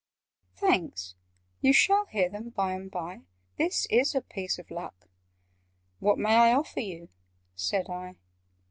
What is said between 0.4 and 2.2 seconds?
"Thanks! You shall